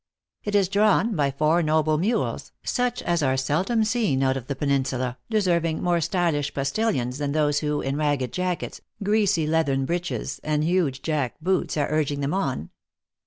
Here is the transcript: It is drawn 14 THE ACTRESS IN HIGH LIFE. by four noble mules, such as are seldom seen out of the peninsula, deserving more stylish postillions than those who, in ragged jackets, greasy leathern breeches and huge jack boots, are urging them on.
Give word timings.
It 0.43 0.55
is 0.55 0.67
drawn 0.67 1.15
14 1.15 1.15
THE 1.15 1.15
ACTRESS 1.15 1.15
IN 1.15 1.17
HIGH 1.17 1.25
LIFE. 1.25 1.37
by 1.37 1.37
four 1.37 1.61
noble 1.61 1.97
mules, 1.99 2.51
such 2.63 3.03
as 3.03 3.21
are 3.21 3.37
seldom 3.37 3.83
seen 3.83 4.23
out 4.23 4.35
of 4.35 4.47
the 4.47 4.55
peninsula, 4.55 5.19
deserving 5.29 5.83
more 5.83 6.01
stylish 6.01 6.51
postillions 6.55 7.19
than 7.19 7.33
those 7.33 7.59
who, 7.59 7.81
in 7.81 7.97
ragged 7.97 8.33
jackets, 8.33 8.81
greasy 9.03 9.45
leathern 9.45 9.85
breeches 9.85 10.39
and 10.43 10.63
huge 10.63 11.03
jack 11.03 11.35
boots, 11.39 11.77
are 11.77 11.85
urging 11.91 12.21
them 12.21 12.33
on. 12.33 12.71